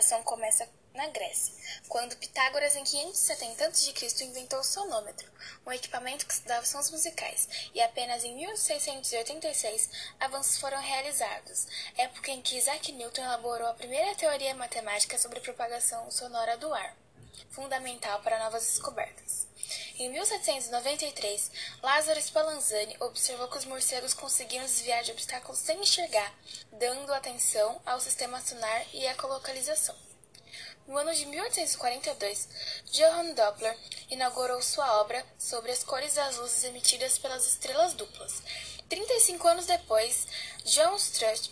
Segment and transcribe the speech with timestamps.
[0.00, 1.54] propagação começa na Grécia,
[1.86, 5.30] quando Pitágoras, em 570 a.C., inventou o sonômetro,
[5.66, 12.40] um equipamento que estudava sons musicais, e apenas em 1686 avanços foram realizados, época em
[12.40, 16.96] que Isaac Newton elaborou a primeira teoria matemática sobre a propagação sonora do ar,
[17.50, 19.46] fundamental para novas descobertas.
[19.98, 21.50] Em 1793,
[21.82, 26.34] Lázaro Spallanzani observou que os morcegos conseguiam desviar de obstáculos sem enxergar,
[26.72, 29.94] dando atenção ao sistema sonar e ecolocalização.
[30.86, 32.48] No ano de 1842,
[32.90, 33.78] Johann Doppler
[34.10, 38.42] inaugurou sua obra sobre as cores das luzes emitidas pelas estrelas duplas.
[38.88, 40.26] 35 anos depois,
[40.64, 41.50] John Strutt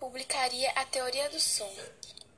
[0.00, 1.72] publicaria a teoria do som,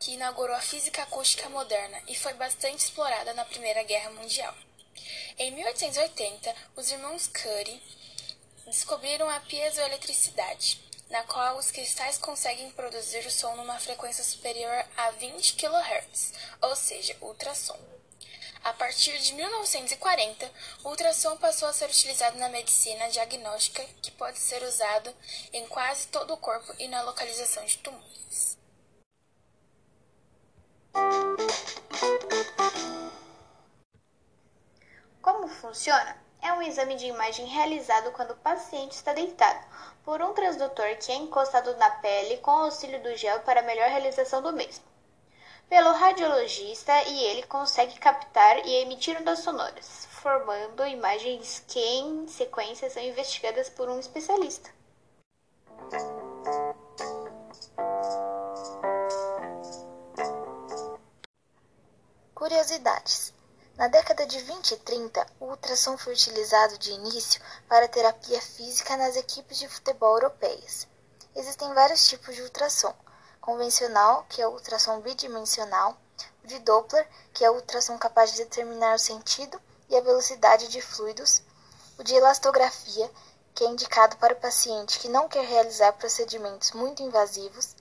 [0.03, 4.53] que inaugurou a física acústica moderna e foi bastante explorada na Primeira Guerra Mundial.
[5.39, 7.81] Em 1880, os irmãos Curie
[8.67, 15.13] descobriram a piezoeletricidade na qual os cristais conseguem produzir o som numa frequência superior a
[15.13, 17.79] 20 kHz, ou seja, ultrassom.
[18.65, 20.51] A partir de 1940,
[20.83, 25.15] o ultrassom passou a ser utilizado na medicina diagnóstica, que pode ser usado
[25.53, 28.62] em quase todo o corpo e na localização de tumores.
[35.23, 36.17] Como funciona?
[36.43, 39.65] É um exame de imagem realizado quando o paciente está deitado,
[40.05, 44.43] por um transdutor que é encostado na pele com auxílio do gel para melhor realização
[44.43, 44.85] do mesmo.
[45.69, 52.91] Pelo radiologista e ele consegue captar e emitir ondas sonoras, formando imagens que em sequência
[52.91, 54.71] são investigadas por um especialista.
[62.53, 63.33] Curiosidades.
[63.79, 68.95] Na década de 20 e 30, o ultrassom foi utilizado de início para terapia física
[68.95, 70.87] nas equipes de futebol europeias.
[71.35, 72.95] Existem vários tipos de ultrassom:
[73.41, 75.97] convencional, que é o ultrassom bidimensional,
[76.45, 79.59] o de Doppler, que é o ultrassom capaz de determinar o sentido
[79.89, 81.41] e a velocidade de fluidos,
[81.99, 83.11] o de elastografia,
[83.55, 87.75] que é indicado para o paciente que não quer realizar procedimentos muito invasivos,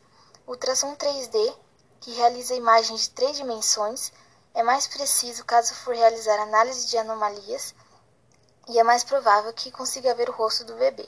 [0.47, 1.57] ultrassom 3D,
[1.99, 4.13] que realiza imagens de três dimensões
[4.53, 7.73] é mais preciso caso for realizar análise de anomalias
[8.67, 11.07] e é mais provável que consiga ver o rosto do bebê.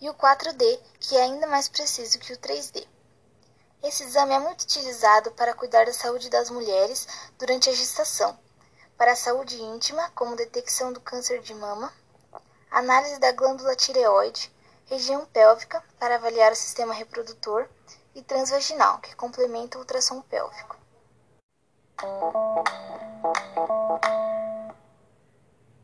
[0.00, 2.86] E o 4D, que é ainda mais preciso que o 3D.
[3.82, 7.06] Esse exame é muito utilizado para cuidar da saúde das mulheres
[7.38, 8.38] durante a gestação,
[8.96, 11.92] para a saúde íntima, como detecção do câncer de mama,
[12.70, 14.52] análise da glândula tireoide,
[14.86, 17.68] região pélvica, para avaliar o sistema reprodutor,
[18.14, 20.77] e transvaginal, que complementa o ultrassom pélvico.
[22.00, 22.38] Thank you.